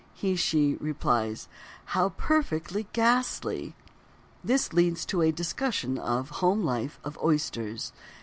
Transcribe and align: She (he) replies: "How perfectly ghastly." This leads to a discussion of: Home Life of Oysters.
She 0.15 0.33
(he) 0.33 0.77
replies: 0.79 1.47
"How 1.85 2.09
perfectly 2.09 2.87
ghastly." 2.91 3.75
This 4.43 4.73
leads 4.73 5.05
to 5.05 5.21
a 5.21 5.31
discussion 5.31 5.99
of: 5.99 6.31
Home 6.41 6.63
Life 6.63 6.99
of 7.03 7.19
Oysters. 7.23 7.93